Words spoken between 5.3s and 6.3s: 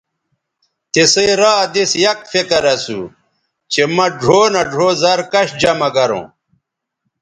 کش جمہ گروں